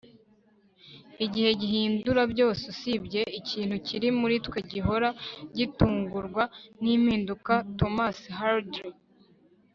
igihe 1.25 1.49
gihindura 1.61 2.21
byose 2.33 2.63
usibye 2.73 3.21
ikintu 3.39 3.75
kiri 3.87 4.07
muri 4.19 4.35
twe 4.45 4.59
gihora 4.71 5.09
gitungurwa 5.57 6.43
nimpinduka.- 6.83 7.53
thomas 7.77 8.17
hardy 8.37 8.81